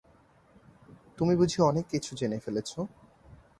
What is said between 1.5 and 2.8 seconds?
অনেক কিছু জেনে ফেলেছ?